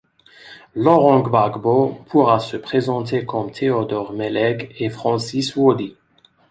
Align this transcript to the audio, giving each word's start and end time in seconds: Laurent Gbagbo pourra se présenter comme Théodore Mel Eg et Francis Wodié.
Laurent 0.73 1.19
Gbagbo 1.19 2.01
pourra 2.09 2.39
se 2.39 2.57
présenter 2.57 3.23
comme 3.23 3.51
Théodore 3.51 4.13
Mel 4.13 4.35
Eg 4.35 4.75
et 4.79 4.89
Francis 4.89 5.55
Wodié. 5.55 5.95